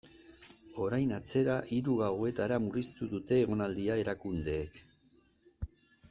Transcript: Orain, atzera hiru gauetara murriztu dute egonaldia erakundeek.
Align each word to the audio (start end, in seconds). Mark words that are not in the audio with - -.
Orain, 0.85 1.11
atzera 1.17 1.57
hiru 1.75 1.97
gauetara 1.99 2.57
murriztu 2.63 3.09
dute 3.15 3.37
egonaldia 3.45 3.99
erakundeek. 4.05 4.81